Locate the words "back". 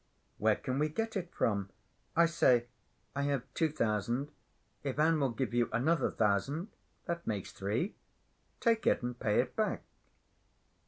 9.55-9.83